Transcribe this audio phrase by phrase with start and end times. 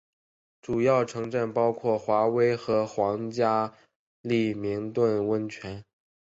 [0.63, 3.71] 主要城镇包括华威和皇家
[4.21, 5.85] 利明顿温泉。